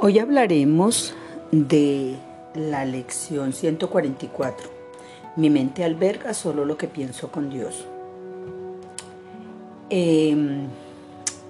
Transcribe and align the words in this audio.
Hoy 0.00 0.20
hablaremos 0.20 1.12
de 1.50 2.14
la 2.54 2.84
lección 2.84 3.52
144. 3.52 4.70
Mi 5.34 5.50
mente 5.50 5.82
alberga 5.82 6.34
solo 6.34 6.64
lo 6.64 6.78
que 6.78 6.86
pienso 6.86 7.32
con 7.32 7.50
Dios. 7.50 7.84
Em, 9.90 10.68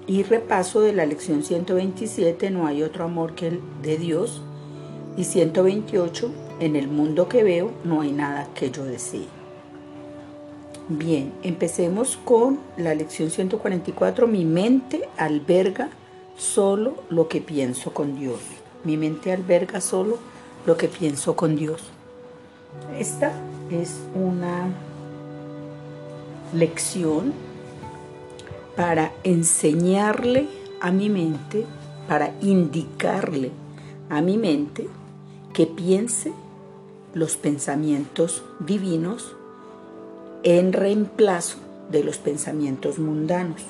y 0.07 0.23
repaso 0.23 0.81
de 0.81 0.93
la 0.93 1.05
lección 1.05 1.43
127, 1.43 2.49
no 2.49 2.65
hay 2.65 2.81
otro 2.81 3.03
amor 3.03 3.35
que 3.35 3.49
el 3.49 3.61
de 3.83 3.97
Dios. 3.97 4.41
Y 5.15 5.25
128, 5.25 6.31
en 6.59 6.75
el 6.75 6.87
mundo 6.87 7.29
que 7.29 7.43
veo 7.43 7.69
no 7.83 8.01
hay 8.01 8.11
nada 8.11 8.47
que 8.55 8.71
yo 8.71 8.83
desee. 8.83 9.27
Bien, 10.87 11.33
empecemos 11.43 12.17
con 12.25 12.59
la 12.77 12.95
lección 12.95 13.29
144. 13.29 14.25
Mi 14.25 14.43
mente 14.43 15.07
alberga 15.17 15.91
solo 16.39 16.95
lo 17.09 17.27
que 17.27 17.41
pienso 17.41 17.93
con 17.93 18.17
Dios. 18.17 18.39
Mi 18.83 18.97
mente 18.97 19.31
alberga 19.31 19.81
solo 19.81 20.17
lo 20.65 20.77
que 20.77 20.87
pienso 20.87 21.35
con 21.35 21.55
Dios. 21.55 21.81
Esta 22.97 23.33
es 23.69 23.97
una 24.15 24.69
lección 26.53 27.33
para 28.75 29.11
enseñarle 29.23 30.47
a 30.79 30.91
mi 30.91 31.09
mente, 31.09 31.65
para 32.07 32.33
indicarle 32.41 33.51
a 34.09 34.21
mi 34.21 34.37
mente 34.37 34.87
que 35.53 35.67
piense 35.67 36.31
los 37.13 37.35
pensamientos 37.35 38.43
divinos 38.59 39.35
en 40.43 40.71
reemplazo 40.71 41.57
de 41.91 42.03
los 42.03 42.17
pensamientos 42.17 42.97
mundanos. 42.97 43.61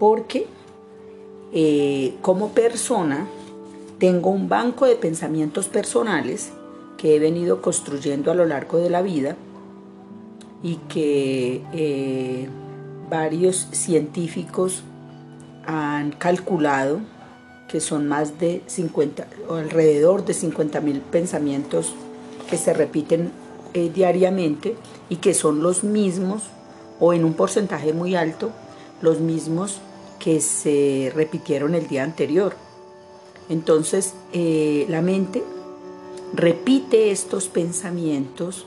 Porque 0.00 0.48
eh, 1.56 2.16
como 2.20 2.48
persona 2.48 3.28
tengo 3.98 4.30
un 4.30 4.48
banco 4.48 4.86
de 4.86 4.96
pensamientos 4.96 5.68
personales 5.68 6.50
que 6.96 7.14
he 7.14 7.20
venido 7.20 7.62
construyendo 7.62 8.32
a 8.32 8.34
lo 8.34 8.44
largo 8.44 8.78
de 8.78 8.90
la 8.90 9.02
vida 9.02 9.36
y 10.64 10.76
que 10.88 11.62
eh, 11.72 12.48
varios 13.08 13.68
científicos 13.70 14.82
han 15.64 16.10
calculado 16.10 16.98
que 17.68 17.80
son 17.80 18.08
más 18.08 18.40
de 18.40 18.62
50 18.66 19.28
o 19.48 19.54
alrededor 19.54 20.24
de 20.24 20.34
50 20.34 20.80
mil 20.80 21.00
pensamientos 21.02 21.94
que 22.50 22.56
se 22.56 22.74
repiten 22.74 23.30
eh, 23.74 23.92
diariamente 23.94 24.74
y 25.08 25.16
que 25.16 25.34
son 25.34 25.62
los 25.62 25.84
mismos 25.84 26.42
o 26.98 27.12
en 27.12 27.24
un 27.24 27.34
porcentaje 27.34 27.92
muy 27.92 28.16
alto 28.16 28.50
los 29.02 29.20
mismos 29.20 29.80
que 30.24 30.40
se 30.40 31.12
repitieron 31.14 31.74
el 31.74 31.86
día 31.86 32.02
anterior. 32.02 32.56
Entonces, 33.50 34.14
eh, 34.32 34.86
la 34.88 35.02
mente 35.02 35.42
repite 36.32 37.10
estos 37.10 37.48
pensamientos 37.48 38.66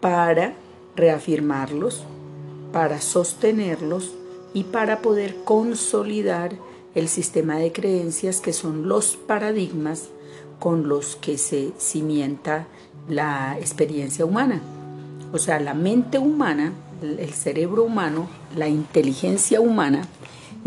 para 0.00 0.54
reafirmarlos, 0.96 2.02
para 2.72 3.00
sostenerlos 3.00 4.12
y 4.52 4.64
para 4.64 5.00
poder 5.00 5.36
consolidar 5.44 6.56
el 6.96 7.08
sistema 7.08 7.58
de 7.58 7.70
creencias 7.70 8.40
que 8.40 8.52
son 8.52 8.88
los 8.88 9.16
paradigmas 9.16 10.08
con 10.58 10.88
los 10.88 11.14
que 11.14 11.38
se 11.38 11.70
cimienta 11.78 12.66
la 13.08 13.56
experiencia 13.60 14.24
humana. 14.24 14.60
O 15.32 15.38
sea, 15.38 15.60
la 15.60 15.74
mente 15.74 16.18
humana, 16.18 16.72
el 17.00 17.32
cerebro 17.32 17.84
humano, 17.84 18.28
la 18.56 18.66
inteligencia 18.66 19.60
humana, 19.60 20.02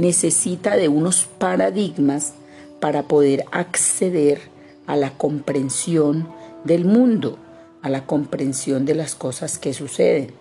necesita 0.02 0.75
de 0.75 0.88
unos 0.89 1.25
paradigmas 1.25 2.33
para 2.80 3.03
poder 3.03 3.45
acceder 3.52 4.41
a 4.88 4.95
la 4.95 5.16
comprensión 5.16 6.28
del 6.63 6.85
mundo, 6.85 7.38
a 7.84 7.89
la 7.89 8.07
comprensión 8.07 8.85
de 8.85 8.95
las 8.95 9.13
cosas 9.13 9.59
que 9.59 9.73
suceden. 9.73 10.34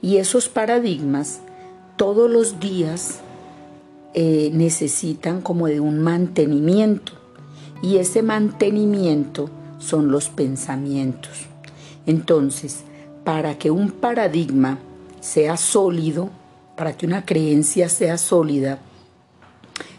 Y 0.00 0.16
esos 0.16 0.48
paradigmas 0.48 1.40
todos 1.96 2.30
los 2.30 2.60
días 2.60 3.20
eh, 4.14 4.50
necesitan 4.54 5.42
como 5.42 5.66
de 5.66 5.80
un 5.80 6.00
mantenimiento. 6.00 7.12
Y 7.82 7.98
ese 7.98 8.22
mantenimiento 8.22 9.50
son 9.78 10.10
los 10.10 10.30
pensamientos. 10.30 11.46
Entonces, 12.06 12.84
para 13.22 13.58
que 13.58 13.70
un 13.70 13.90
paradigma 13.90 14.78
sea 15.20 15.58
sólido, 15.58 16.30
para 16.82 16.96
que 16.96 17.06
una 17.06 17.24
creencia 17.24 17.88
sea 17.88 18.18
sólida, 18.18 18.80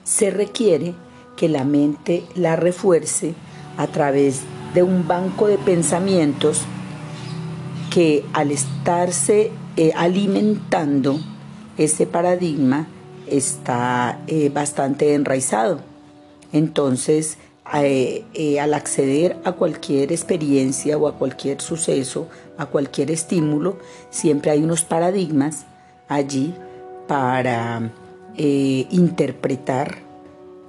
se 0.04 0.32
requiere 0.32 0.94
que 1.38 1.48
la 1.48 1.64
mente 1.64 2.26
la 2.36 2.58
refuerce 2.58 3.36
a 3.78 3.88
través 3.88 4.42
de 4.74 4.84
un 4.84 5.08
banco 5.08 5.48
de 5.48 5.58
pensamientos 5.58 6.64
que 7.90 8.26
al 8.34 8.52
estarse 8.52 9.52
eh, 9.78 9.94
alimentando 9.96 11.22
ese 11.78 12.06
paradigma 12.06 12.90
está 13.28 14.20
eh, 14.28 14.50
bastante 14.54 15.14
enraizado. 15.14 15.80
Entonces, 16.52 17.38
eh, 17.74 18.60
al 18.60 18.74
acceder 18.74 19.38
a 19.46 19.54
cualquier 19.54 20.12
experiencia 20.12 20.98
o 20.98 21.08
a 21.08 21.18
cualquier 21.18 21.62
suceso, 21.62 22.28
a 22.58 22.66
cualquier 22.66 23.10
estímulo, 23.10 23.78
siempre 24.10 24.52
hay 24.52 24.62
unos 24.62 24.84
paradigmas 24.84 25.66
allí 26.10 26.54
para 27.14 27.92
eh, 28.38 28.88
interpretar 28.90 30.00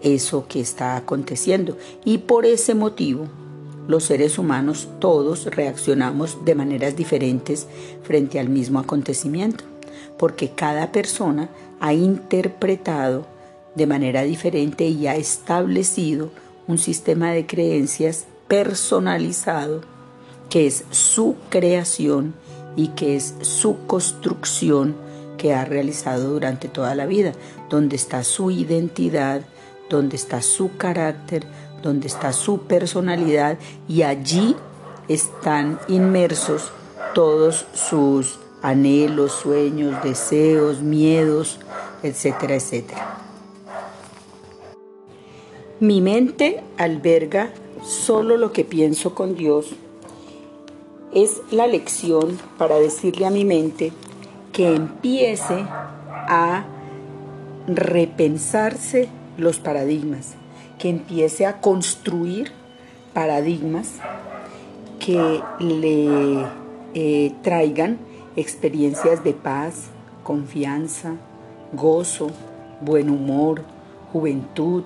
eso 0.03 0.47
que 0.47 0.60
está 0.60 0.94
aconteciendo. 0.94 1.78
Y 2.05 2.19
por 2.19 2.44
ese 2.44 2.75
motivo, 2.75 3.28
los 3.88 4.05
seres 4.05 4.37
humanos 4.38 4.91
todos 4.99 5.47
reaccionamos 5.47 6.44
de 6.44 6.55
maneras 6.55 6.97
diferentes 6.97 7.66
frente 8.03 8.38
al 8.38 8.50
mismo 8.50 8.78
acontecimiento, 8.78 9.65
porque 10.19 10.50
cada 10.50 10.93
persona 10.93 11.49
ha 11.81 11.94
interpretado 11.94 13.25
de 13.75 13.87
manera 13.87 14.22
diferente 14.25 14.87
y 14.87 15.06
ha 15.06 15.16
establecido 15.16 16.28
un 16.69 16.76
sistema 16.76 17.31
de 17.31 17.47
creencias 17.47 18.26
personalizado 18.49 19.81
que 20.50 20.66
es 20.66 20.84
su 20.91 21.37
creación 21.49 22.34
y 22.76 22.88
que 22.88 23.16
es 23.16 23.34
su 23.41 23.87
construcción 23.87 25.03
que 25.37 25.55
ha 25.55 25.65
realizado 25.65 26.31
durante 26.31 26.69
toda 26.69 26.95
la 26.95 27.06
vida, 27.06 27.33
donde 27.69 27.97
está 27.97 28.25
su 28.25 28.50
identidad, 28.50 29.43
donde 29.89 30.17
está 30.17 30.43
su 30.43 30.77
carácter, 30.77 31.47
donde 31.83 32.06
está 32.06 32.33
su 32.33 32.61
personalidad 32.62 33.59
y 33.89 34.03
allí 34.03 34.56
están 35.09 35.78
inmersos 35.89 36.73
todos 37.15 37.67
sus 37.75 38.39
anhelos, 38.62 39.33
sueños, 39.33 40.03
deseos, 40.03 40.81
miedos, 40.81 41.59
etcétera, 42.03 42.55
etcétera. 42.55 43.19
Mi 45.81 46.00
mente 46.00 46.62
alberga 46.78 47.53
solo 47.84 48.37
lo 48.39 48.53
que 48.53 48.65
pienso 48.65 49.15
con 49.15 49.34
Dios. 49.34 49.67
Es 51.12 51.43
la 51.50 51.67
lección 51.67 52.39
para 52.56 52.77
decirle 52.77 53.27
a 53.27 53.31
mi 53.31 53.44
mente 53.44 53.93
que 54.54 54.72
empiece 54.72 55.66
a 56.28 56.65
repensarse 57.66 59.09
los 59.37 59.59
paradigmas, 59.59 60.37
que 60.78 60.88
empiece 60.88 61.44
a 61.44 61.60
construir 61.60 62.53
paradigmas 63.12 63.94
que 65.00 65.43
le 65.59 66.47
eh, 66.94 67.34
traigan 67.43 67.98
experiencias 68.37 69.25
de 69.25 69.32
paz, 69.32 69.88
confianza, 70.22 71.17
gozo, 71.73 72.31
buen 72.81 73.11
humor, 73.11 73.62
juventud, 74.12 74.84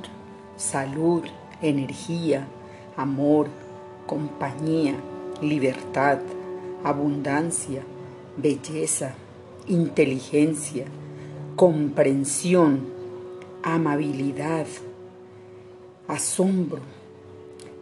salud, 0.57 1.25
energía, 1.61 2.47
amor, 2.97 3.49
compañía, 4.07 4.95
libertad, 5.43 6.21
abundancia, 6.85 7.83
belleza, 8.39 9.15
inteligencia, 9.69 10.87
comprensión, 11.57 12.87
amabilidad, 13.63 14.67
asombro, 16.07 16.81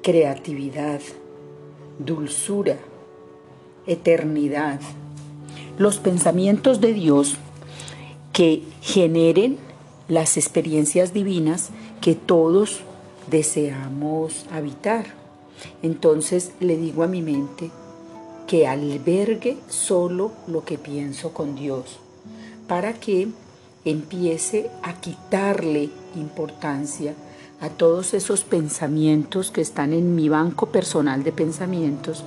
creatividad, 0.03 1.00
dulzura, 1.99 2.79
eternidad. 3.87 4.81
Los 5.79 5.99
pensamientos 5.99 6.81
de 6.81 6.93
Dios 6.93 7.37
que 8.33 8.62
generen 8.81 9.59
las 10.09 10.37
experiencias 10.37 11.12
divinas 11.12 11.71
que 12.00 12.15
todos 12.15 12.81
deseamos 13.31 14.47
habitar. 14.53 15.06
Entonces 15.83 16.53
le 16.61 16.77
digo 16.77 17.03
a 17.03 17.09
mi 17.09 17.23
mente, 17.23 17.71
que 18.46 18.66
albergue 18.66 19.58
solo 19.69 20.32
lo 20.46 20.64
que 20.64 20.78
pienso 20.78 21.32
con 21.32 21.54
Dios, 21.54 21.98
para 22.69 22.94
que 22.94 23.28
empiece 23.84 24.70
a 24.82 24.94
quitarle 24.94 25.90
importancia 26.16 27.14
a 27.60 27.69
todos 27.69 28.14
esos 28.14 28.44
pensamientos 28.44 29.50
que 29.50 29.60
están 29.60 29.93
en 29.93 30.14
mi 30.14 30.28
banco 30.28 30.66
personal 30.66 31.25
de 31.25 31.32
pensamientos 31.32 32.25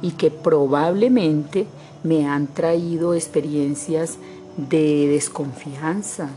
y 0.00 0.12
que 0.12 0.30
probablemente 0.30 1.66
me 2.02 2.26
han 2.26 2.46
traído 2.46 3.14
experiencias 3.14 4.18
de 4.56 5.08
desconfianza, 5.08 6.30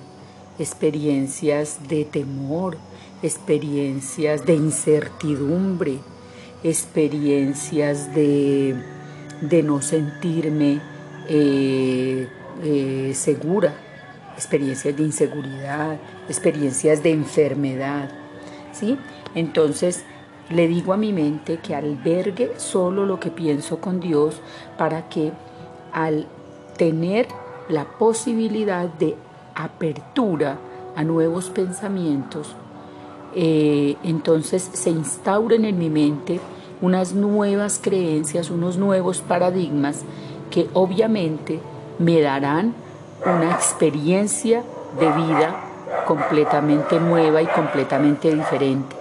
experiencias 0.60 1.88
de 1.88 2.06
temor, 2.06 2.78
experiencias 3.24 4.46
de 4.46 4.56
incertidumbre, 4.56 6.00
experiencias 6.64 8.14
de, 8.14 8.76
no 9.64 9.82
sentirme 9.82 10.80
eh, 11.28 12.28
eh, 12.64 13.12
segura, 13.14 13.74
experiencias 14.36 14.96
de 14.96 15.04
inseguridad, 15.04 15.98
experiencias 16.28 17.02
de 17.02 17.12
enfermedad. 17.12 18.10
¿sí? 18.74 18.98
Entonces, 19.34 20.04
le 20.50 20.68
digo 20.68 20.94
a 20.94 20.98
mi 20.98 21.12
mente 21.12 21.58
que 21.58 21.76
albergue 21.76 22.54
solo 22.58 23.06
lo 23.06 23.20
que 23.20 23.32
pienso 23.32 23.80
con 23.80 24.00
Dios 24.00 24.42
para 24.78 25.10
que 25.10 25.32
al 25.92 26.28
tener 26.78 27.28
la 27.70 27.86
posibilidad 27.86 28.88
de 28.88 29.16
apertura 29.56 30.60
a 30.96 31.04
nuevos 31.04 31.50
pensamientos, 31.50 32.56
eh, 33.34 33.96
entonces 34.04 34.70
se 34.74 34.92
instauren 34.92 35.66
en 35.66 35.78
mi 35.80 35.90
mente 35.90 36.40
unas 36.82 37.14
nuevas 37.14 37.80
creencias, 37.82 38.50
unos 38.50 38.78
nuevos 38.78 39.22
paradigmas 39.22 40.02
que 40.50 40.70
obviamente 40.74 41.60
me 42.00 42.22
darán 42.22 42.74
una 43.26 43.52
experiencia 43.52 44.64
de 45.00 45.12
vida 45.12 45.56
completamente 46.06 47.00
nueva 47.00 47.42
y 47.42 47.48
completamente 47.48 48.34
diferente. 48.34 48.96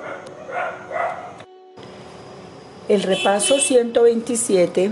El 2.88 3.03
repaso 3.03 3.59
127 3.59 4.91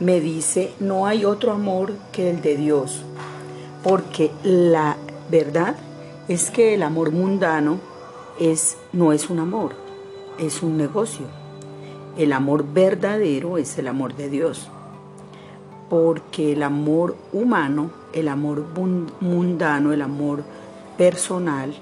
me 0.00 0.20
dice, 0.20 0.74
no 0.80 1.06
hay 1.06 1.24
otro 1.24 1.52
amor 1.52 1.94
que 2.12 2.30
el 2.30 2.42
de 2.42 2.56
Dios, 2.56 3.02
porque 3.82 4.30
la 4.42 4.96
verdad 5.30 5.76
es 6.28 6.50
que 6.50 6.74
el 6.74 6.82
amor 6.82 7.12
mundano 7.12 7.78
es, 8.38 8.76
no 8.92 9.12
es 9.12 9.30
un 9.30 9.38
amor, 9.38 9.72
es 10.38 10.62
un 10.62 10.76
negocio. 10.76 11.41
El 12.16 12.32
amor 12.32 12.66
verdadero 12.72 13.56
es 13.56 13.78
el 13.78 13.88
amor 13.88 14.14
de 14.14 14.28
Dios, 14.28 14.68
porque 15.88 16.52
el 16.52 16.62
amor 16.62 17.16
humano, 17.32 17.90
el 18.12 18.28
amor 18.28 18.66
mundano, 19.20 19.92
el 19.92 20.02
amor 20.02 20.44
personal, 20.98 21.74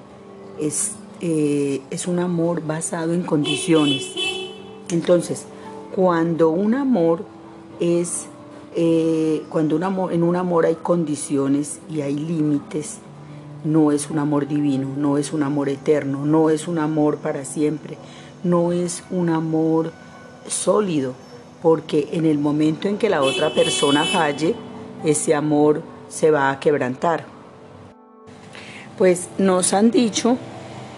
es, 0.61 0.93
eh, 1.21 1.81
es 1.91 2.07
un 2.07 2.21
amor 2.21 2.63
basado 2.65 3.13
en 3.13 3.23
condiciones. 3.23 4.15
Entonces, 4.91 5.47
cuando 5.95 6.51
un 6.51 6.75
amor 6.75 7.25
es, 7.81 8.27
eh, 8.77 9.43
cuando 9.49 9.75
un 9.75 9.83
amor, 9.83 10.13
en 10.13 10.23
un 10.23 10.37
amor 10.37 10.67
hay 10.67 10.77
condiciones 10.77 11.81
y 11.91 12.03
hay 12.03 12.15
límites, 12.15 12.99
no 13.65 13.91
es 13.91 14.11
un 14.11 14.19
amor 14.19 14.47
divino, 14.47 14.89
no 14.97 15.19
es 15.19 15.33
un 15.33 15.43
amor 15.43 15.69
eterno, 15.69 16.25
no 16.25 16.51
es 16.51 16.69
un 16.69 16.79
amor 16.79 17.19
para 17.19 17.45
siempre, 17.45 17.99
no 18.45 18.73
es 18.73 19.03
un 19.11 19.29
amor 19.29 19.93
sólido, 20.51 21.15
porque 21.63 22.09
en 22.13 22.27
el 22.27 22.39
momento 22.39 22.89
en 22.89 22.99
que 22.99 23.09
la 23.09 23.23
otra 23.23 23.51
persona 23.51 24.05
falle, 24.05 24.55
ese 25.05 25.35
amor 25.35 25.83
se 26.09 26.31
va 26.31 26.51
a 26.51 26.61
quebrantar. 26.61 27.25
Pues 28.99 29.29
nos 29.39 29.73
han 29.73 29.91
dicho 29.91 30.37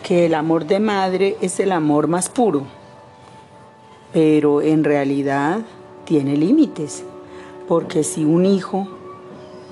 que 0.03 0.27
el 0.27 0.35
amor 0.35 0.67
de 0.67 0.81
madre 0.81 1.37
es 1.41 1.61
el 1.61 1.73
amor 1.73 2.09
más 2.09 2.29
puro, 2.29 2.67
pero 4.13 4.61
en 4.61 4.85
realidad 4.85 5.61
tiene 6.05 6.37
límites, 6.37 7.05
porque 7.69 8.03
si 8.03 8.25
un 8.25 8.45
hijo 8.45 8.89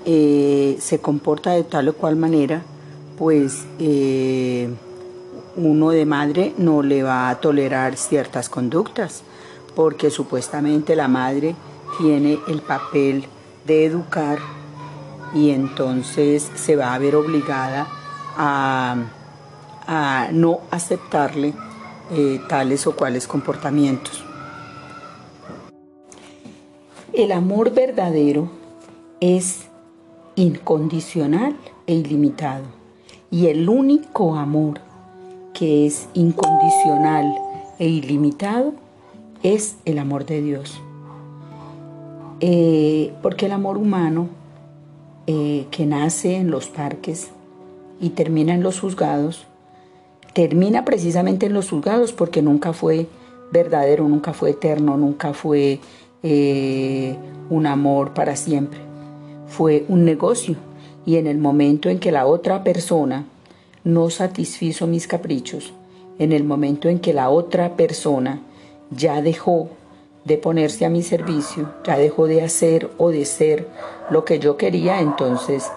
eh, 0.05 0.77
se 0.81 1.01
comporta 1.01 1.53
de 1.53 1.65
tal 1.65 1.89
o 1.89 1.93
cual 1.95 2.17
manera, 2.17 2.63
pues 3.19 3.65
eh, 3.79 4.71
uno 5.57 5.91
de 5.91 6.07
madre 6.07 6.55
no 6.57 6.83
le 6.83 7.03
va 7.03 7.29
a 7.29 7.41
tolerar 7.41 7.97
ciertas 7.97 8.49
conductas, 8.49 9.25
porque 9.75 10.11
supuestamente 10.11 10.97
la 10.97 11.09
madre 11.09 11.55
tiene 11.99 12.39
el 12.49 12.61
papel 12.63 13.25
de 13.67 13.85
educar 13.85 14.39
y 15.35 15.51
entonces 15.51 16.51
se 16.55 16.77
va 16.77 16.95
a 16.95 16.99
ver 16.99 17.15
obligada 17.15 17.87
a, 18.37 18.97
no 20.33 20.61
aceptarle 20.71 21.53
eh, 22.13 22.41
tales 22.49 22.87
o 22.87 22.95
cuales 22.95 23.27
comportamientos. 23.27 24.25
El 27.13 27.33
amor 27.33 27.73
verdadero 27.73 28.49
es 29.19 29.67
incondicional 30.37 31.57
e 31.87 31.95
ilimitado. 31.95 32.65
Y 33.33 33.49
el 33.49 33.69
único 33.69 34.37
amor 34.37 34.81
que 35.53 35.87
es 35.87 36.09
incondicional 36.15 37.35
e 37.79 37.87
ilimitado 37.89 38.75
es 39.43 39.77
el 39.85 39.99
amor 39.99 40.27
de 40.27 40.43
Dios. 40.43 40.81
Eh, 42.41 43.13
porque 43.23 43.47
el 43.47 43.53
amor 43.53 43.77
humano 43.77 44.29
eh, 45.27 45.67
que 45.71 45.87
nace 45.87 46.37
en 46.37 46.51
los 46.51 46.69
parques 46.69 47.31
y 48.01 48.11
termina 48.11 48.55
en 48.55 48.63
los 48.63 48.81
juzgados, 48.81 49.47
termina 50.33 50.85
precisamente 50.85 51.47
en 51.47 51.53
los 51.53 51.69
juzgados 51.71 52.13
porque 52.13 52.41
nunca 52.41 52.73
fue 52.73 53.07
verdadero, 53.53 54.09
nunca 54.09 54.33
fue 54.33 54.51
eterno, 54.51 54.97
nunca 54.97 55.35
fue 55.35 55.81
eh, 56.23 57.17
un 57.51 57.67
amor 57.67 58.15
para 58.15 58.37
siempre. 58.37 58.81
Fue 59.47 59.85
un 59.89 60.05
negocio 60.05 60.57
y 61.05 61.17
en 61.17 61.27
el 61.27 61.39
momento 61.39 61.89
en 61.89 61.99
que 61.99 62.13
la 62.13 62.27
otra 62.27 62.65
persona 62.65 63.27
no 63.85 64.11
satisfizo 64.11 64.87
mis 64.87 65.07
caprichos, 65.07 65.73
en 66.19 66.33
el 66.33 66.45
momento 66.45 66.89
en 66.89 67.01
que 67.01 67.13
la 67.13 67.31
otra 67.31 67.77
persona 67.77 68.41
ya 68.91 69.23
dejó 69.23 69.69
de 70.25 70.37
ponerse 70.37 70.85
a 70.85 70.91
mi 70.91 71.03
servicio, 71.03 71.73
ya 71.85 71.97
dejó 71.97 72.27
de 72.27 72.43
hacer 72.43 72.91
o 72.99 73.11
de 73.11 73.25
ser 73.25 73.67
lo 74.11 74.25
que 74.25 74.39
yo 74.39 74.57
quería, 74.57 75.01
entonces 75.01 75.71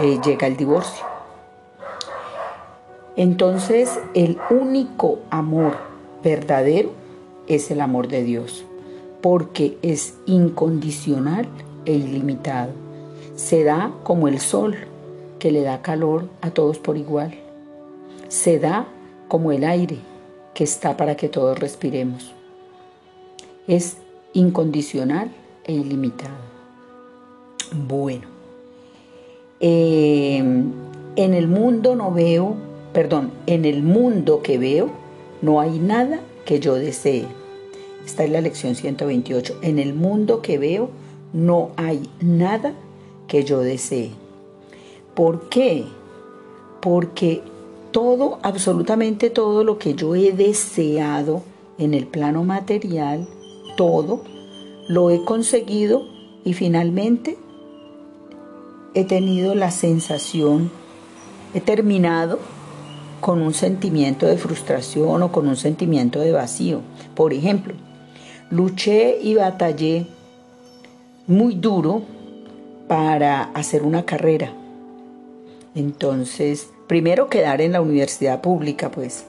eh, 0.00 0.18
llega 0.24 0.46
el 0.46 0.56
divorcio. 0.56 1.04
Entonces 3.16 3.98
el 4.14 4.38
único 4.50 5.20
amor 5.30 5.76
verdadero 6.22 6.90
es 7.46 7.70
el 7.70 7.80
amor 7.80 8.08
de 8.08 8.22
Dios, 8.22 8.64
porque 9.20 9.78
es 9.82 10.14
incondicional 10.26 11.46
e 11.84 11.92
ilimitado 11.92 12.84
se 13.36 13.64
da 13.64 13.92
como 14.04 14.28
el 14.28 14.38
sol 14.38 14.76
que 15.38 15.50
le 15.50 15.62
da 15.62 15.82
calor 15.82 16.28
a 16.40 16.50
todos 16.50 16.78
por 16.78 16.96
igual. 16.96 17.34
Se 18.28 18.58
da 18.58 18.86
como 19.28 19.52
el 19.52 19.64
aire 19.64 19.98
que 20.54 20.64
está 20.64 20.96
para 20.96 21.16
que 21.16 21.28
todos 21.28 21.58
respiremos. 21.58 22.32
Es 23.66 23.96
incondicional 24.32 25.30
e 25.64 25.72
ilimitado. 25.72 26.34
Bueno, 27.86 28.28
em, 29.60 30.72
en 31.16 31.34
el 31.34 31.48
mundo 31.48 31.96
no 31.96 32.12
veo, 32.12 32.54
perdón, 32.92 33.32
en 33.46 33.64
el 33.64 33.82
mundo 33.82 34.42
que 34.42 34.58
veo 34.58 34.90
no 35.42 35.60
hay 35.60 35.78
nada 35.78 36.20
que 36.44 36.60
yo 36.60 36.74
desee. 36.74 37.26
Esta 38.04 38.24
es 38.24 38.30
la 38.30 38.40
lección 38.40 38.74
128. 38.74 39.58
En 39.62 39.78
el 39.78 39.94
mundo 39.94 40.42
que 40.42 40.58
veo 40.58 40.90
no 41.32 41.70
hay 41.76 42.08
nada 42.20 42.74
que 43.26 43.44
yo 43.44 43.60
desee. 43.60 44.10
¿Por 45.14 45.48
qué? 45.48 45.84
Porque 46.80 47.42
todo, 47.92 48.38
absolutamente 48.42 49.30
todo 49.30 49.64
lo 49.64 49.78
que 49.78 49.94
yo 49.94 50.14
he 50.14 50.32
deseado 50.32 51.42
en 51.78 51.94
el 51.94 52.06
plano 52.06 52.44
material, 52.44 53.28
todo, 53.76 54.22
lo 54.88 55.10
he 55.10 55.24
conseguido 55.24 56.06
y 56.44 56.52
finalmente 56.54 57.38
he 58.94 59.04
tenido 59.04 59.54
la 59.54 59.70
sensación, 59.70 60.70
he 61.54 61.60
terminado 61.60 62.38
con 63.20 63.40
un 63.40 63.54
sentimiento 63.54 64.26
de 64.26 64.36
frustración 64.36 65.22
o 65.22 65.32
con 65.32 65.48
un 65.48 65.56
sentimiento 65.56 66.20
de 66.20 66.32
vacío. 66.32 66.80
Por 67.14 67.32
ejemplo, 67.32 67.74
luché 68.50 69.18
y 69.22 69.34
batallé 69.34 70.06
muy 71.26 71.54
duro 71.54 72.02
para 72.86 73.44
hacer 73.54 73.82
una 73.82 74.04
carrera. 74.04 74.52
Entonces, 75.74 76.68
primero 76.86 77.28
quedar 77.28 77.60
en 77.60 77.72
la 77.72 77.80
universidad 77.80 78.42
pública, 78.42 78.90
pues 78.90 79.24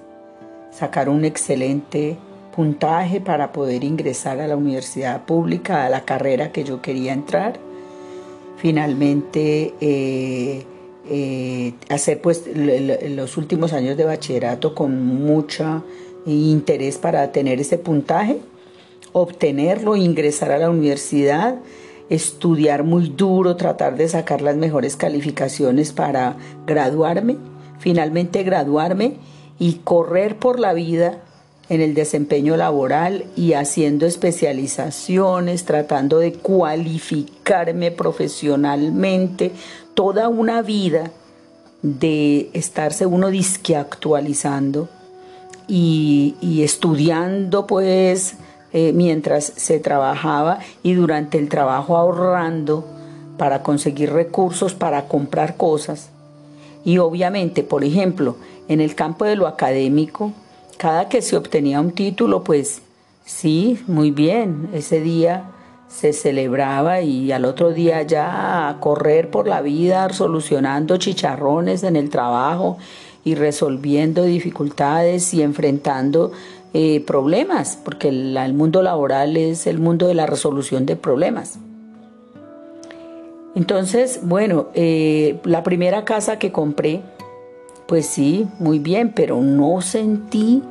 sacar 0.72 1.08
un 1.08 1.24
excelente 1.24 2.18
puntaje 2.56 3.20
para 3.20 3.52
poder 3.52 3.84
ingresar 3.84 4.40
a 4.40 4.48
la 4.48 4.56
universidad 4.56 5.26
pública, 5.26 5.86
a 5.86 5.90
la 5.90 6.06
carrera 6.06 6.52
que 6.52 6.64
yo 6.64 6.82
quería 6.82 7.12
entrar. 7.12 7.60
Finalmente, 8.58 9.74
eh, 9.82 10.64
eh, 11.10 11.74
hacer 11.90 12.22
pues 12.22 12.46
los 12.56 13.38
últimos 13.38 13.74
años 13.74 13.98
de 13.98 14.06
bachillerato 14.06 14.74
con 14.74 15.06
mucho 15.06 15.84
interés 16.26 16.98
para 16.98 17.32
tener 17.32 17.60
ese 17.60 17.78
puntaje, 17.78 18.40
obtenerlo, 19.12 19.96
ingresar 19.96 20.52
a 20.52 20.58
la 20.58 20.70
universidad, 20.70 21.60
estudiar 22.10 22.84
muy 22.84 23.10
duro, 23.10 23.56
tratar 23.56 23.98
de 23.98 24.08
sacar 24.08 24.42
las 24.42 24.56
mejores 24.56 24.96
calificaciones 24.96 25.92
para 25.92 26.38
graduarme, 26.66 27.38
finalmente 27.80 28.44
graduarme 28.44 29.18
y 29.60 29.74
correr 29.84 30.38
por 30.38 30.60
la 30.60 30.74
vida 30.74 31.22
en 31.70 31.82
el 31.82 31.94
desempeño 31.94 32.58
laboral 32.58 33.26
y 33.36 33.54
haciendo 33.54 34.06
especializaciones, 34.06 35.66
tratando 35.66 36.20
de 36.20 36.34
cualificarme 36.34 37.92
profesionalmente, 37.92 39.52
toda 39.94 40.30
una 40.30 40.62
vida 40.62 41.12
de 41.82 42.50
estarse 42.54 43.06
uno 43.06 43.30
disque 43.30 43.76
actualizando 43.76 44.90
y, 45.68 46.62
estudiando 46.64 47.66
pues 47.66 48.36
eh, 48.74 48.92
mientras 48.94 49.46
se 49.56 49.80
trabajaba 49.80 50.60
y 50.84 50.94
durante 50.94 51.38
el 51.40 51.50
trabajo 51.50 51.98
ahorrando 51.98 52.86
para 53.38 53.64
conseguir 53.64 54.14
recursos 54.14 54.74
para 54.74 55.08
comprar 55.08 55.58
cosas. 55.58 56.10
Y 56.84 57.00
obviamente, 57.00 57.64
por 57.64 57.84
ejemplo, 57.84 58.36
en 58.68 58.80
el 58.80 58.96
campo 58.96 59.26
de 59.26 59.36
lo 59.36 59.48
académico, 59.48 60.34
cada 60.78 61.10
que 61.10 61.22
se 61.22 61.38
obtenía 61.38 61.80
un 61.80 61.92
título, 61.92 62.44
pues 62.44 62.82
sí, 63.26 63.80
muy 63.88 64.12
bien, 64.12 64.70
ese 64.74 65.02
día 65.02 65.52
se 65.88 66.14
celebraba 66.14 67.02
y 67.02 67.32
al 67.32 67.46
otro 67.46 67.72
día 67.72 68.02
ya 68.02 68.70
a 68.70 68.80
correr 68.80 69.30
por 69.30 69.48
la 69.48 69.62
vida 69.62 70.10
solucionando 70.10 70.98
chicharrones 70.98 71.84
en 71.84 71.96
el 71.96 72.10
trabajo 72.10 72.78
y 73.24 73.36
resolviendo 73.36 74.24
dificultades 74.24 75.34
y 75.34 75.42
enfrentando 75.42 76.32
eh, 76.74 77.02
problemas, 77.08 77.80
porque 77.84 78.10
el, 78.10 78.54
mundo 78.54 78.82
laboral 78.82 79.38
es 79.38 79.66
el 79.66 79.80
mundo 79.80 80.08
de 80.08 80.14
la 80.14 80.26
resolución 80.26 80.86
de 80.86 80.98
problemas. 80.98 81.58
Entonces, 83.56 84.20
bueno, 84.24 84.68
eh, 84.74 85.40
la 85.46 85.64
primera 85.64 86.04
casa 86.04 86.38
que 86.38 86.52
compré, 86.52 87.02
pues 87.88 88.08
sí, 88.08 88.48
muy 88.60 88.80
bien, 88.80 89.12
pero 89.16 89.42
no 89.42 89.82
sentí 89.82 90.64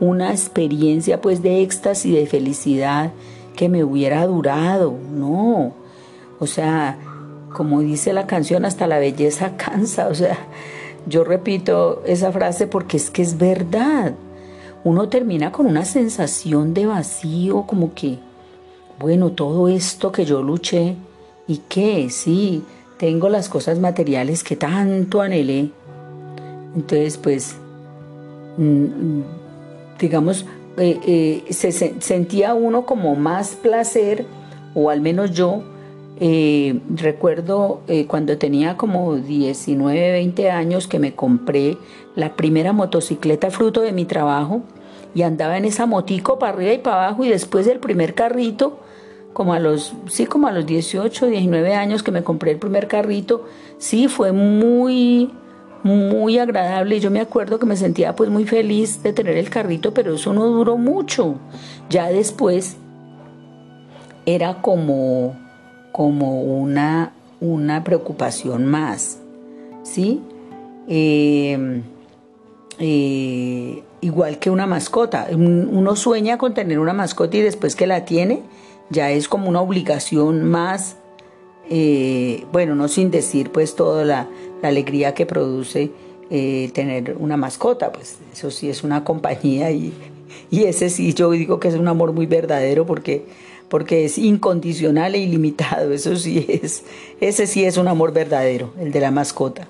una 0.00 0.30
experiencia 0.30 1.20
pues 1.20 1.42
de 1.42 1.62
éxtasis, 1.62 2.14
de 2.14 2.26
felicidad 2.26 3.12
que 3.56 3.68
me 3.68 3.84
hubiera 3.84 4.26
durado, 4.26 4.96
no. 5.12 5.74
O 6.38 6.46
sea, 6.46 6.98
como 7.52 7.80
dice 7.80 8.12
la 8.12 8.26
canción, 8.26 8.64
hasta 8.64 8.86
la 8.86 8.98
belleza 8.98 9.56
cansa, 9.56 10.08
o 10.08 10.14
sea, 10.14 10.38
yo 11.06 11.24
repito 11.24 12.02
esa 12.06 12.32
frase 12.32 12.66
porque 12.66 12.96
es 12.96 13.10
que 13.10 13.22
es 13.22 13.38
verdad. 13.38 14.14
Uno 14.84 15.08
termina 15.08 15.52
con 15.52 15.66
una 15.66 15.84
sensación 15.84 16.74
de 16.74 16.86
vacío, 16.86 17.62
como 17.66 17.94
que, 17.94 18.18
bueno, 18.98 19.30
todo 19.30 19.68
esto 19.68 20.10
que 20.10 20.24
yo 20.24 20.42
luché, 20.42 20.96
¿y 21.46 21.58
qué? 21.68 22.08
Sí, 22.10 22.64
tengo 22.98 23.28
las 23.28 23.48
cosas 23.48 23.78
materiales 23.78 24.42
que 24.42 24.56
tanto 24.56 25.20
anhelé, 25.20 25.70
entonces, 26.74 27.18
pues, 27.18 27.56
mm, 28.56 29.20
digamos, 29.98 30.46
eh, 30.78 30.98
eh, 31.06 31.52
se, 31.52 31.72
sentía 31.72 32.54
uno 32.54 32.86
como 32.86 33.14
más 33.14 33.54
placer, 33.54 34.24
o 34.74 34.90
al 34.90 35.00
menos 35.00 35.32
yo, 35.32 35.62
eh, 36.20 36.80
recuerdo 36.94 37.80
cuando 38.06 38.38
tenía 38.38 38.76
como 38.76 39.16
19, 39.16 40.12
20 40.12 40.50
años 40.50 40.86
que 40.86 40.98
me 40.98 41.14
compré 41.14 41.78
la 42.14 42.36
primera 42.36 42.72
motocicleta 42.72 43.50
fruto 43.50 43.80
de 43.80 43.92
mi 43.92 44.04
trabajo 44.04 44.62
y 45.14 45.22
andaba 45.22 45.58
en 45.58 45.64
esa 45.64 45.86
motico 45.86 46.38
para 46.38 46.52
arriba 46.52 46.72
y 46.72 46.78
para 46.78 47.06
abajo 47.06 47.24
y 47.24 47.28
después 47.28 47.66
el 47.66 47.80
primer 47.80 48.14
carrito, 48.14 48.78
como 49.32 49.52
a 49.52 49.58
los, 49.58 49.94
sí, 50.06 50.26
como 50.26 50.46
a 50.46 50.52
los 50.52 50.64
18, 50.64 51.26
19 51.26 51.74
años 51.74 52.02
que 52.02 52.12
me 52.12 52.22
compré 52.22 52.52
el 52.52 52.58
primer 52.58 52.86
carrito, 52.86 53.44
sí, 53.78 54.06
fue 54.06 54.32
muy 54.32 55.30
muy 55.82 56.38
agradable 56.38 57.00
yo 57.00 57.10
me 57.10 57.20
acuerdo 57.20 57.58
que 57.58 57.66
me 57.66 57.76
sentía 57.76 58.14
pues 58.14 58.30
muy 58.30 58.44
feliz 58.44 59.02
de 59.02 59.12
tener 59.12 59.36
el 59.36 59.50
carrito, 59.50 59.92
pero 59.92 60.14
eso 60.14 60.32
no 60.32 60.46
duró 60.46 60.76
mucho. 60.76 61.36
Ya 61.90 62.08
después 62.08 62.76
era 64.26 64.62
como, 64.62 65.36
como 65.90 66.42
una, 66.42 67.12
una 67.40 67.82
preocupación 67.84 68.66
más, 68.66 69.18
¿sí? 69.82 70.22
Eh, 70.88 71.82
eh, 72.78 73.82
igual 74.00 74.38
que 74.38 74.50
una 74.50 74.66
mascota. 74.66 75.28
Uno 75.32 75.96
sueña 75.96 76.38
con 76.38 76.54
tener 76.54 76.78
una 76.78 76.92
mascota 76.92 77.36
y 77.36 77.42
después 77.42 77.76
que 77.76 77.86
la 77.86 78.04
tiene, 78.04 78.42
ya 78.90 79.10
es 79.10 79.28
como 79.28 79.48
una 79.48 79.60
obligación 79.60 80.44
más, 80.44 80.96
eh, 81.70 82.44
bueno, 82.52 82.74
no 82.74 82.88
sin 82.88 83.10
decir 83.10 83.50
pues 83.50 83.74
toda 83.74 84.04
la, 84.04 84.28
alegría 84.62 85.12
que 85.12 85.26
produce 85.26 85.90
eh, 86.30 86.70
tener 86.72 87.16
una 87.18 87.36
mascota, 87.36 87.90
pues 87.90 88.18
eso 88.32 88.52
sí 88.52 88.70
es 88.70 88.84
una 88.84 89.02
compañía 89.02 89.72
y, 89.72 89.92
y, 90.52 90.64
ese 90.64 90.88
sí 90.88 91.12
yo 91.14 91.32
digo 91.32 91.58
que 91.58 91.66
es 91.66 91.74
un 91.74 91.88
amor 91.88 92.12
muy 92.12 92.26
verdadero 92.26 92.86
porque, 92.86 93.24
porque 93.68 94.04
es 94.04 94.18
incondicional 94.18 95.16
e 95.16 95.18
ilimitado, 95.18 95.92
eso 95.92 96.14
sí 96.14 96.46
es, 96.48 96.84
ese 97.20 97.48
sí 97.48 97.64
es 97.64 97.76
un 97.76 97.88
amor 97.88 98.12
verdadero, 98.12 98.72
el 98.78 98.92
de 98.92 99.00
la 99.00 99.10
mascota. 99.10 99.66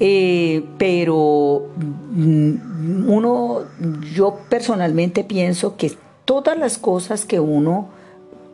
Eh, 0.00 0.64
pero 0.76 1.68
mm, 1.76 3.08
uno, 3.08 3.62
yo 4.14 4.38
personalmente 4.48 5.22
pienso 5.22 5.76
que 5.76 5.92
todas 6.24 6.58
las 6.58 6.78
cosas 6.78 7.24
que 7.24 7.38
uno, 7.40 7.88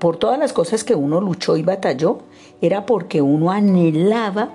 por 0.00 0.16
todas 0.16 0.38
las 0.38 0.52
cosas 0.52 0.82
que 0.82 0.94
uno 0.96 1.20
luchó 1.20 1.56
y 1.56 1.62
batalló, 1.62 2.18
era 2.60 2.86
porque 2.86 3.22
uno 3.22 3.50
anhelaba 3.50 4.50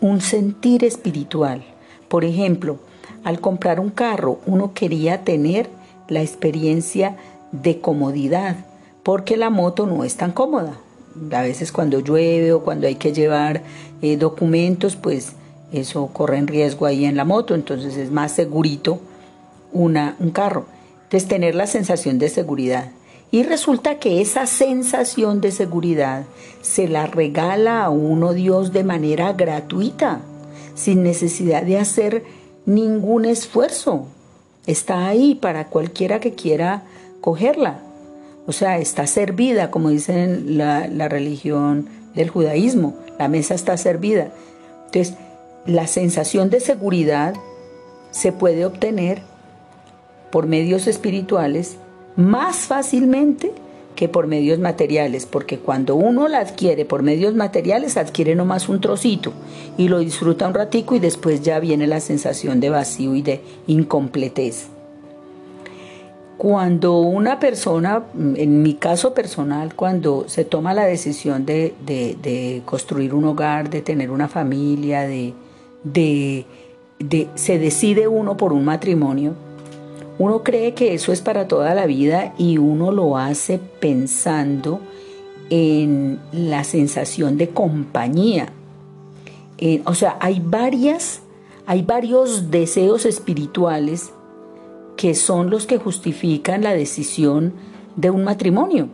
un 0.00 0.20
sentir 0.20 0.84
espiritual. 0.84 1.62
Por 2.08 2.24
ejemplo, 2.24 2.78
al 3.24 3.40
comprar 3.40 3.80
un 3.80 3.90
carro, 3.90 4.40
uno 4.46 4.72
quería 4.74 5.24
tener 5.24 5.70
la 6.08 6.20
experiencia 6.20 7.16
de 7.52 7.80
comodidad, 7.80 8.56
porque 9.02 9.36
la 9.36 9.50
moto 9.50 9.86
no 9.86 10.04
es 10.04 10.16
tan 10.16 10.32
cómoda. 10.32 10.74
A 11.32 11.42
veces 11.42 11.72
cuando 11.72 12.00
llueve 12.00 12.52
o 12.52 12.62
cuando 12.62 12.86
hay 12.86 12.96
que 12.96 13.12
llevar 13.12 13.62
eh, 14.02 14.16
documentos, 14.16 14.96
pues 14.96 15.32
eso 15.72 16.08
corre 16.12 16.38
en 16.38 16.46
riesgo 16.46 16.86
ahí 16.86 17.04
en 17.04 17.16
la 17.16 17.24
moto, 17.24 17.54
entonces 17.54 17.96
es 17.96 18.10
más 18.10 18.32
segurito 18.32 19.00
una, 19.72 20.16
un 20.18 20.30
carro. 20.30 20.66
Entonces 21.04 21.28
tener 21.28 21.54
la 21.54 21.66
sensación 21.66 22.18
de 22.18 22.28
seguridad. 22.28 22.90
Y 23.32 23.44
resulta 23.44 23.98
que 23.98 24.20
esa 24.20 24.46
sensación 24.46 25.40
de 25.40 25.52
seguridad 25.52 26.24
se 26.62 26.88
la 26.88 27.06
regala 27.06 27.84
a 27.84 27.90
uno 27.90 28.32
Dios 28.32 28.72
de 28.72 28.82
manera 28.82 29.32
gratuita, 29.34 30.20
sin 30.74 31.02
necesidad 31.04 31.62
de 31.62 31.78
hacer 31.78 32.24
ningún 32.66 33.24
esfuerzo. 33.24 34.06
Está 34.66 35.06
ahí 35.06 35.36
para 35.36 35.68
cualquiera 35.68 36.18
que 36.18 36.34
quiera 36.34 36.82
cogerla. 37.20 37.82
O 38.46 38.52
sea, 38.52 38.78
está 38.78 39.06
servida, 39.06 39.70
como 39.70 39.90
dicen 39.90 40.58
la, 40.58 40.88
la 40.88 41.08
religión 41.08 41.88
del 42.14 42.30
judaísmo. 42.30 42.96
La 43.18 43.28
mesa 43.28 43.54
está 43.54 43.76
servida. 43.76 44.32
Entonces, 44.86 45.14
la 45.66 45.86
sensación 45.86 46.50
de 46.50 46.58
seguridad 46.58 47.34
se 48.10 48.32
puede 48.32 48.64
obtener 48.64 49.22
por 50.32 50.46
medios 50.46 50.88
espirituales 50.88 51.76
más 52.20 52.56
fácilmente 52.58 53.52
que 53.96 54.08
por 54.08 54.26
medios 54.26 54.58
materiales, 54.58 55.26
porque 55.26 55.58
cuando 55.58 55.94
uno 55.94 56.28
la 56.28 56.38
adquiere 56.38 56.84
por 56.84 57.02
medios 57.02 57.34
materiales, 57.34 57.96
adquiere 57.96 58.34
nomás 58.34 58.68
un 58.68 58.80
trocito 58.80 59.32
y 59.76 59.88
lo 59.88 59.98
disfruta 59.98 60.46
un 60.46 60.54
ratico 60.54 60.94
y 60.94 61.00
después 61.00 61.42
ya 61.42 61.58
viene 61.60 61.86
la 61.86 62.00
sensación 62.00 62.60
de 62.60 62.70
vacío 62.70 63.14
y 63.14 63.22
de 63.22 63.42
incompletez. 63.66 64.68
Cuando 66.38 67.00
una 67.00 67.38
persona, 67.38 68.04
en 68.14 68.62
mi 68.62 68.72
caso 68.72 69.12
personal, 69.12 69.74
cuando 69.74 70.24
se 70.26 70.46
toma 70.46 70.72
la 70.72 70.86
decisión 70.86 71.44
de, 71.44 72.62
construir 72.64 73.12
un 73.12 73.26
hogar, 73.26 73.68
de 73.68 73.82
tener 73.82 74.10
una 74.10 74.28
familia, 74.28 75.02
de, 75.02 76.46
se 77.34 77.58
decide 77.58 78.08
uno 78.08 78.38
por 78.38 78.54
un 78.54 78.64
matrimonio, 78.64 79.34
uno 80.20 80.42
cree 80.42 80.74
que 80.74 80.92
eso 80.92 81.12
es 81.12 81.22
para 81.22 81.48
toda 81.48 81.74
la 81.74 81.86
vida 81.86 82.34
y 82.36 82.58
uno 82.58 82.92
lo 82.92 83.16
hace 83.16 83.58
pensando 83.58 84.80
en 85.48 86.20
la 86.30 86.62
sensación 86.62 87.38
de 87.38 87.48
compañía. 87.48 88.52
o 89.86 89.94
sea, 89.94 90.18
hay 90.20 90.42
varias, 90.44 91.22
hay 91.64 91.80
varios 91.80 92.50
deseos 92.50 93.06
espirituales 93.06 94.12
que 94.94 95.14
son 95.14 95.48
los 95.48 95.64
que 95.64 95.78
justifican 95.78 96.64
la 96.64 96.74
decisión 96.74 97.54
de 97.96 98.10
un 98.10 98.22
matrimonio. 98.22 98.88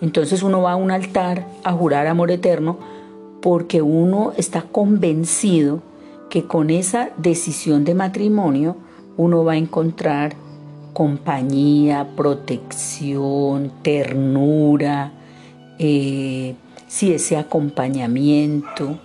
Entonces 0.00 0.42
uno 0.42 0.62
va 0.62 0.72
a 0.72 0.76
un 0.76 0.90
altar 0.90 1.46
a 1.64 1.72
jurar 1.74 2.06
amor 2.06 2.30
eterno 2.30 2.78
porque 3.42 3.82
uno 3.82 4.32
está 4.38 4.62
convencido 4.62 5.82
que 6.30 6.46
con 6.46 6.70
esa 6.70 7.10
decisión 7.18 7.84
de 7.84 7.94
matrimonio 7.94 8.76
uno 9.18 9.44
va 9.44 9.52
a 9.52 9.56
encontrar 9.58 10.45
compañía, 10.96 12.08
protección, 12.16 13.70
ternura, 13.82 15.12
eh, 15.78 16.54
si 16.86 17.12
ese 17.12 17.36
acompañamiento, 17.36 18.98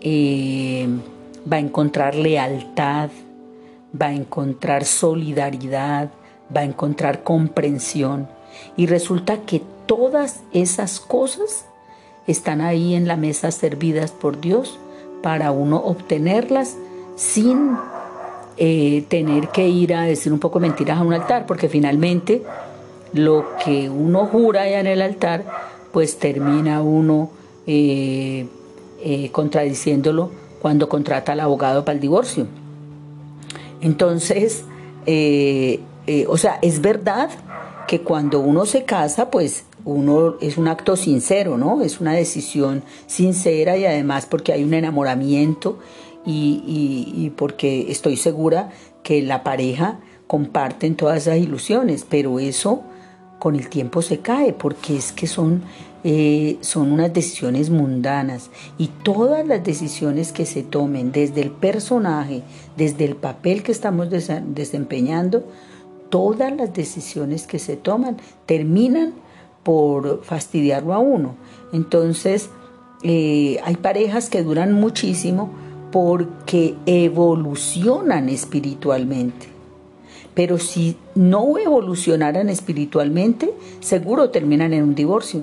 eh, 0.00 0.88
va 1.52 1.58
a 1.58 1.60
encontrar 1.60 2.14
lealtad, 2.14 3.10
va 4.00 4.06
a 4.06 4.14
encontrar 4.14 4.86
solidaridad, 4.86 6.10
va 6.56 6.62
a 6.62 6.64
encontrar 6.64 7.22
comprensión. 7.22 8.28
Y 8.78 8.86
resulta 8.86 9.42
que 9.42 9.60
todas 9.84 10.40
esas 10.54 11.00
cosas 11.00 11.66
están 12.26 12.62
ahí 12.62 12.94
en 12.94 13.06
la 13.06 13.18
mesa 13.18 13.50
servidas 13.50 14.10
por 14.10 14.40
Dios 14.40 14.78
para 15.22 15.50
uno 15.50 15.82
obtenerlas 15.84 16.78
sin 17.14 17.76
eh, 18.58 19.04
tener 19.08 19.48
que 19.48 19.68
ir 19.68 19.94
a 19.94 20.02
decir 20.02 20.32
un 20.32 20.38
poco 20.38 20.60
mentiras 20.60 20.98
a 20.98 21.02
un 21.02 21.12
altar, 21.12 21.46
porque 21.46 21.68
finalmente 21.68 22.42
lo 23.12 23.44
que 23.64 23.90
uno 23.90 24.26
jura 24.26 24.62
allá 24.62 24.80
en 24.80 24.86
el 24.86 25.02
altar, 25.02 25.44
pues 25.92 26.18
termina 26.18 26.82
uno 26.82 27.30
eh, 27.66 28.46
eh, 29.02 29.30
contradiciéndolo 29.30 30.30
cuando 30.60 30.88
contrata 30.88 31.32
al 31.32 31.40
abogado 31.40 31.84
para 31.84 31.94
el 31.94 32.00
divorcio. 32.00 32.46
Entonces, 33.80 34.64
o 35.06 36.36
sea, 36.38 36.58
es 36.62 36.80
verdad 36.80 37.30
que 37.86 38.00
cuando 38.00 38.40
uno 38.40 38.66
se 38.66 38.84
casa, 38.84 39.30
pues 39.30 39.64
uno 39.86 40.34
es 40.40 40.58
un 40.58 40.66
acto 40.66 40.96
sincero, 40.96 41.56
¿no? 41.56 41.82
Es 41.82 42.00
una 42.00 42.12
decisión 42.12 42.82
sincera 43.06 43.76
y 43.76 43.84
además 43.84 44.26
porque 44.26 44.52
hay 44.52 44.64
un 44.64 44.74
enamoramiento 44.74 45.78
y, 46.26 47.32
porque 47.36 47.90
estoy 47.90 48.16
segura 48.16 48.70
que 49.02 49.22
la 49.22 49.44
pareja 49.44 50.00
comparten 50.26 50.96
todas 50.96 51.18
esas 51.18 51.38
ilusiones, 51.38 52.04
pero 52.08 52.40
eso 52.40 52.82
con 53.38 53.54
el 53.54 53.68
tiempo 53.68 54.02
se 54.02 54.18
cae 54.18 54.52
porque 54.52 54.96
es 54.96 55.12
que 55.12 55.26
son, 55.26 55.62
eh, 56.02 56.56
son 56.62 56.90
unas 56.90 57.12
decisiones 57.12 57.70
mundanas 57.70 58.50
y 58.76 58.88
todas 58.88 59.46
las 59.46 59.62
decisiones 59.62 60.32
que 60.32 60.46
se 60.46 60.62
tomen 60.62 61.12
desde 61.12 61.42
el 61.42 61.50
personaje, 61.50 62.42
desde 62.76 63.04
el 63.04 63.14
papel 63.14 63.62
que 63.62 63.72
estamos 63.72 64.08
desempeñando, 64.10 65.44
todas 66.08 66.54
las 66.56 66.74
decisiones 66.74 67.46
que 67.46 67.58
se 67.58 67.76
toman 67.76 68.16
terminan 68.46 69.14
por 69.62 70.24
fastidiarlo 70.24 70.94
a 70.94 70.98
uno. 70.98 71.36
Entonces, 71.72 72.50
eh, 73.02 73.58
hay 73.64 73.76
parejas 73.76 74.30
que 74.30 74.42
duran 74.42 74.72
muchísimo 74.72 75.50
porque 75.96 76.74
evolucionan 76.84 78.28
espiritualmente. 78.28 79.48
Pero 80.34 80.58
si 80.58 80.98
no 81.14 81.56
evolucionaran 81.56 82.50
espiritualmente, 82.50 83.50
seguro 83.80 84.28
terminan 84.28 84.74
en 84.74 84.82
un 84.82 84.94
divorcio. 84.94 85.40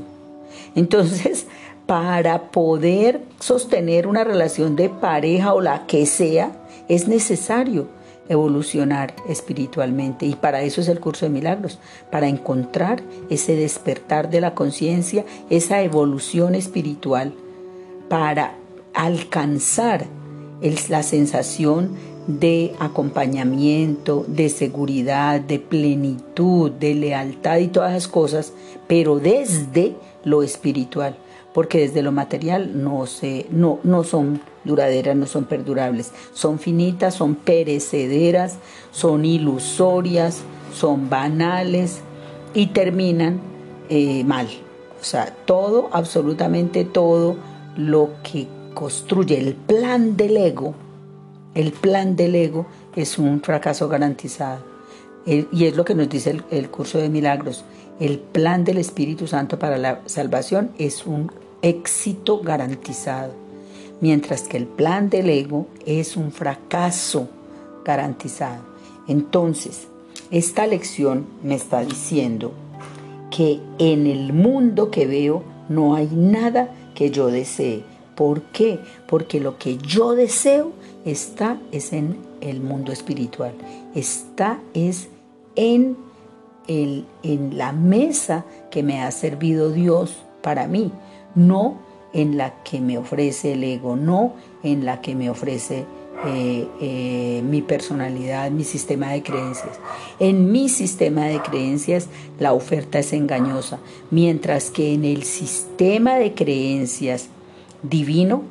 Entonces, 0.75 1.47
para 1.87 2.51
poder 2.51 3.21
sostener 3.39 4.05
una 4.05 4.23
relación 4.23 4.75
de 4.75 4.89
pareja 4.89 5.55
o 5.55 5.59
la 5.59 5.87
que 5.87 6.05
sea, 6.05 6.51
es 6.87 7.07
necesario 7.07 7.87
evolucionar 8.29 9.15
espiritualmente. 9.27 10.27
Y 10.27 10.35
para 10.35 10.61
eso 10.61 10.81
es 10.81 10.87
el 10.87 10.99
curso 10.99 11.25
de 11.25 11.31
milagros, 11.31 11.79
para 12.11 12.27
encontrar 12.27 13.01
ese 13.31 13.55
despertar 13.55 14.29
de 14.29 14.39
la 14.39 14.53
conciencia, 14.53 15.25
esa 15.49 15.81
evolución 15.81 16.53
espiritual, 16.53 17.33
para 18.07 18.53
alcanzar 18.93 20.05
la 20.89 21.03
sensación 21.03 21.91
de 22.27 22.73
acompañamiento, 22.79 24.25
de 24.27 24.49
seguridad, 24.49 25.41
de 25.41 25.59
plenitud, 25.59 26.71
de 26.71 26.95
lealtad 26.95 27.57
y 27.57 27.67
todas 27.67 27.91
esas 27.91 28.07
cosas, 28.07 28.53
pero 28.87 29.19
desde 29.19 29.95
lo 30.23 30.41
espiritual, 30.41 31.17
porque 31.53 31.79
desde 31.79 32.01
lo 32.01 32.11
material 32.11 32.81
no, 32.81 33.05
se, 33.07 33.45
no, 33.51 33.79
no 33.83 34.03
son 34.03 34.41
duraderas, 34.63 35.15
no 35.15 35.25
son 35.25 35.45
perdurables. 35.45 36.11
Son 36.33 36.59
finitas, 36.59 37.15
son 37.15 37.35
perecederas, 37.35 38.57
son 38.91 39.25
ilusorias, 39.25 40.41
son 40.73 41.09
banales 41.09 41.99
y 42.53 42.67
terminan 42.67 43.41
eh, 43.89 44.23
mal. 44.23 44.47
O 44.99 45.03
sea, 45.03 45.35
todo, 45.45 45.89
absolutamente 45.91 46.85
todo 46.85 47.35
lo 47.75 48.11
que 48.23 48.47
construye 48.73 49.39
el 49.39 49.55
plan 49.55 50.17
del 50.17 50.37
ego, 50.37 50.73
el 51.55 51.71
plan 51.71 52.15
del 52.15 52.35
ego 52.35 52.65
es 52.95 53.17
un 53.17 53.41
fracaso 53.41 53.87
garantizado. 53.87 54.73
y 55.25 55.65
es 55.65 55.75
lo 55.77 55.85
que 55.85 55.95
nos 55.95 56.09
dice 56.09 56.31
el, 56.31 56.43
el 56.51 56.69
curso 56.69 56.97
de 56.97 57.09
milagros. 57.09 57.63
El 57.99 58.19
plan 58.19 58.65
del 58.65 58.77
Espíritu 58.77 59.27
Santo 59.27 59.57
para 59.57 59.77
la 59.77 60.01
salvación 60.05 60.71
es 60.77 61.05
un 61.05 61.31
éxito 61.61 62.41
garantizado 62.41 63.43
mientras 64.03 64.41
que 64.41 64.57
el 64.57 64.65
plan 64.65 65.09
del 65.09 65.29
ego 65.29 65.65
es 65.85 66.17
un 66.17 66.33
fracaso 66.33 67.29
garantizado. 67.85 68.61
Entonces, 69.07 69.87
esta 70.29 70.67
lección 70.67 71.25
me 71.41 71.55
está 71.55 71.85
diciendo 71.85 72.51
que 73.31 73.61
en 73.79 74.05
el 74.07 74.33
mundo 74.33 74.91
que 74.91 75.07
veo 75.07 75.41
no 75.69 75.95
hay 75.95 76.09
nada 76.11 76.75
que 76.95 77.11
yo 77.11 77.27
desee. 77.27 77.85
¿Por 78.15 78.41
qué? 78.43 78.79
Porque 79.07 79.39
lo 79.39 79.57
que 79.57 79.77
yo 79.77 80.13
deseo 80.13 80.71
está 81.05 81.59
es 81.71 81.93
en 81.93 82.17
el 82.41 82.61
mundo 82.61 82.91
espiritual, 82.91 83.53
está 83.95 84.59
es 84.73 85.07
en, 85.55 85.97
el, 86.67 87.05
en 87.23 87.57
la 87.57 87.71
mesa 87.71 88.45
que 88.71 88.83
me 88.83 89.01
ha 89.01 89.11
servido 89.11 89.71
Dios 89.71 90.15
para 90.41 90.67
mí, 90.67 90.91
no 91.35 91.77
en 92.13 92.37
la 92.37 92.63
que 92.63 92.79
me 92.79 92.97
ofrece 92.97 93.53
el 93.53 93.63
ego, 93.63 93.95
no 93.95 94.33
en 94.61 94.85
la 94.85 95.01
que 95.01 95.15
me 95.15 95.29
ofrece 95.29 95.85
eh, 96.25 96.67
eh, 96.79 97.41
mi 97.43 97.61
personalidad, 97.61 98.49
mi 98.51 98.63
sistema 98.63 99.11
de 99.11 99.23
creencias. 99.23 99.79
En 100.19 100.51
mi 100.51 100.69
sistema 100.69 101.25
de 101.25 101.41
creencias 101.41 102.07
la 102.39 102.53
oferta 102.53 102.99
es 102.99 103.11
engañosa, 103.13 103.79
mientras 104.09 104.69
que 104.69 104.93
en 104.93 105.03
el 105.03 105.23
sistema 105.23 106.15
de 106.15 106.33
creencias 106.33 107.27
divino 107.83 108.43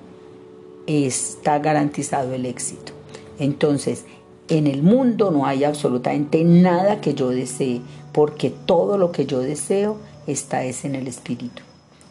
está 0.86 1.58
garantizado 1.58 2.32
el 2.32 2.46
éxito. 2.46 2.92
Entonces, 3.38 4.04
en 4.48 4.66
el 4.66 4.82
mundo 4.82 5.30
no 5.30 5.46
hay 5.46 5.64
absolutamente 5.64 6.44
nada 6.44 7.00
que 7.00 7.14
yo 7.14 7.30
desee, 7.30 7.80
porque 8.12 8.50
todo 8.50 8.98
lo 8.98 9.10
que 9.10 9.26
yo 9.26 9.40
deseo 9.40 9.96
está 10.26 10.64
es 10.64 10.84
en 10.84 10.94
el 10.94 11.08
espíritu. 11.08 11.62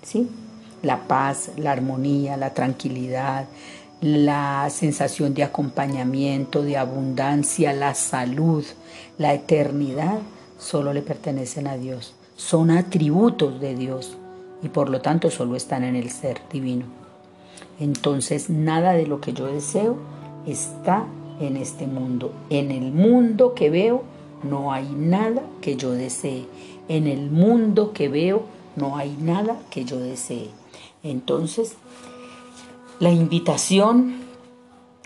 ¿Sí? 0.03 0.27
la 0.81 1.07
paz, 1.07 1.51
la 1.57 1.71
armonía, 1.71 2.37
la 2.37 2.53
tranquilidad, 2.53 3.45
la 4.01 4.67
sensación 4.71 5.33
de 5.33 5.43
acompañamiento, 5.43 6.63
de 6.63 6.77
abundancia, 6.77 7.73
la 7.73 7.93
salud, 7.93 8.65
la 9.17 9.33
eternidad, 9.33 10.19
solo 10.57 10.93
le 10.93 11.01
pertenecen 11.01 11.67
a 11.67 11.77
Dios. 11.77 12.13
Son 12.35 12.71
atributos 12.71 13.59
de 13.59 13.75
Dios 13.75 14.17
y 14.63 14.69
por 14.69 14.89
lo 14.89 15.01
tanto 15.01 15.29
solo 15.29 15.55
están 15.55 15.83
en 15.83 15.95
el 15.95 16.09
ser 16.09 16.41
divino. 16.51 17.00
Entonces 17.79 18.49
nada 18.49 18.93
de 18.93 19.07
lo 19.07 19.21
que 19.21 19.33
yo 19.33 19.47
deseo 19.47 19.97
está 20.45 21.05
en 21.39 21.57
este 21.57 21.87
mundo. 21.87 22.31
En 22.49 22.71
el 22.71 22.91
mundo 22.91 23.53
que 23.55 23.69
veo 23.69 24.03
no 24.43 24.71
hay 24.71 24.89
nada 24.89 25.43
que 25.61 25.75
yo 25.75 25.91
desee. 25.91 26.45
En 26.87 27.07
el 27.07 27.29
mundo 27.29 27.93
que 27.93 28.09
veo 28.09 28.43
no 28.75 28.97
hay 28.97 29.15
nada 29.19 29.59
que 29.69 29.85
yo 29.85 29.99
desee. 29.99 30.49
Entonces, 31.03 31.75
la 32.99 33.11
invitación 33.11 34.15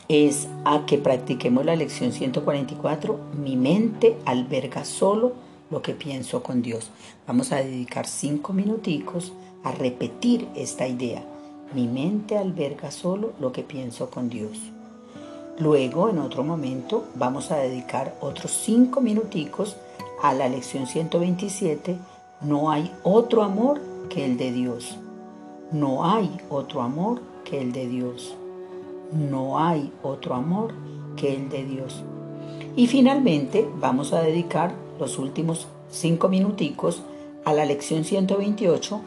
es 0.08 0.47
a 0.65 0.86
que 0.86 0.97
practiquemos 0.97 1.65
la 1.65 1.75
lección 1.75 2.12
144. 2.12 3.19
Mi 3.41 3.55
mente 3.55 4.17
alberga 4.25 4.86
solo 4.86 5.34
lo 5.71 5.81
que 5.81 5.93
pienso 5.93 6.43
con 6.43 6.62
Dios. 6.62 6.91
Vamos 7.27 7.51
a 7.51 7.58
dedicar 7.58 8.08
cinco 8.08 8.53
minuticos 8.53 9.34
a 9.63 9.71
repetir 9.71 10.47
esta 10.55 10.88
idea. 10.88 11.23
Mi 11.75 11.88
mente 11.88 12.38
alberga 12.38 12.89
solo 12.89 13.33
lo 13.41 13.51
que 13.51 13.61
pienso 13.61 14.09
con 14.09 14.29
Dios. 14.29 14.57
Luego, 15.59 16.09
en 16.09 16.19
otro 16.19 16.41
momento, 16.41 17.03
vamos 17.15 17.51
a 17.51 17.57
dedicar 17.57 18.15
otros 18.21 18.51
cinco 18.51 19.01
minuticos 19.01 19.75
a 20.23 20.33
la 20.33 20.47
lección 20.47 20.88
127. 20.88 21.97
No 22.39 22.71
hay 22.71 22.89
otro 23.03 23.43
amor 23.43 23.81
que 24.07 24.23
el 24.23 24.38
de 24.38 24.53
Dios. 24.53 24.97
No 25.73 26.05
hay 26.05 26.31
otro 26.47 26.81
amor 26.81 27.19
que 27.43 27.61
el 27.61 27.73
de 27.73 27.89
Dios. 27.89 28.38
No 29.11 29.59
hay 29.59 29.91
otro 30.01 30.35
amor 30.35 30.73
que 31.17 31.35
el 31.35 31.49
de 31.49 31.65
Dios. 31.65 32.03
Y 32.77 32.88
finalmente 32.88 33.67
vamos 33.75 34.13
a 34.13 34.21
dedicar 34.21 34.73
los 34.97 35.19
últimos 35.19 35.67
cinco 35.89 36.29
minuticos 36.29 37.01
a 37.43 37.51
la 37.51 37.65
lección 37.65 38.05
128 38.05 39.01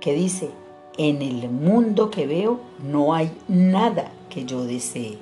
que 0.00 0.12
dice, 0.12 0.50
En 0.96 1.22
el 1.22 1.50
mundo 1.50 2.10
que 2.10 2.26
veo 2.26 2.60
no 2.80 3.14
hay 3.14 3.32
nada 3.48 4.12
que 4.30 4.44
yo 4.44 4.64
desee. 4.64 5.18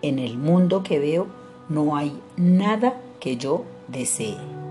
En 0.00 0.18
el 0.18 0.38
mundo 0.38 0.82
que 0.82 0.98
veo 0.98 1.26
no 1.68 1.94
hay 1.94 2.18
nada 2.36 3.00
que 3.20 3.36
yo 3.36 3.64
desee. 3.88 4.63